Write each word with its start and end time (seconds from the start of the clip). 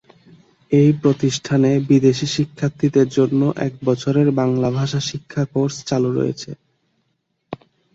এই 0.71 0.89
প্রতিষ্ঠানে 1.01 1.69
বিদেশি 1.89 2.27
শিক্ষার্থীদের 2.35 3.07
জন্য 3.09 3.41
এক 3.67 3.73
বছরের 3.85 4.27
বাংলা 4.39 4.69
ভাষা 4.71 4.99
শিক্ষা 5.09 5.43
কোর্স 5.53 5.75
চালু 5.89 6.09
রয়েছে। 6.11 6.51